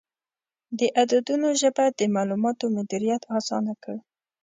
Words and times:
د 0.79 0.81
عددونو 0.99 1.47
ژبه 1.61 1.85
د 1.99 2.01
معلوماتو 2.15 2.65
مدیریت 2.77 3.23
اسانه 3.37 3.73
کړ. 3.83 3.95